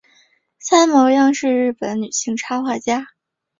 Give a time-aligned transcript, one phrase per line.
[0.57, 3.09] 三毛央是日本女性插画家。